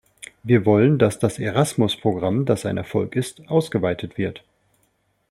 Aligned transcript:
Wir 0.41 0.65
wollen, 0.65 0.97
dass 0.97 1.19
das 1.19 1.37
Erasmus-Programm, 1.37 2.45
das 2.47 2.65
ein 2.65 2.75
Erfolg 2.77 3.15
ist, 3.15 3.47
ausgeweitet 3.47 4.17
wird. 4.17 4.43